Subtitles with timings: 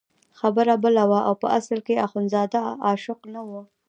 [0.39, 3.61] خبره بله وه او په اصل کې اخندزاده عاشق نه وو.